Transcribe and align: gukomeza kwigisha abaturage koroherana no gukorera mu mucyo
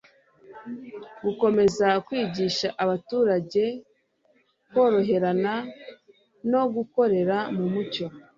gukomeza 1.23 1.87
kwigisha 2.05 2.67
abaturage 2.83 3.63
koroherana 4.71 5.53
no 6.51 6.61
gukorera 6.75 7.37
mu 7.55 7.65
mucyo 7.73 8.05